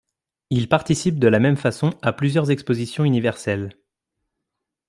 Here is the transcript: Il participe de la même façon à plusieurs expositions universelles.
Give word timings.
Il 0.49 0.67
participe 0.67 1.19
de 1.19 1.27
la 1.27 1.37
même 1.37 1.57
façon 1.57 1.91
à 2.01 2.11
plusieurs 2.11 2.49
expositions 2.49 3.03
universelles. 3.05 3.77